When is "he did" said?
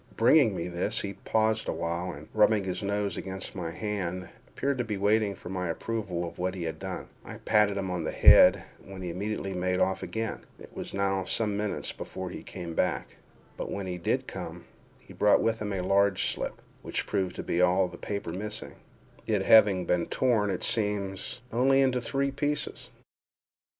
13.85-14.25